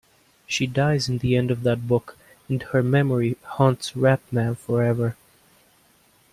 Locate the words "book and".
1.87-2.63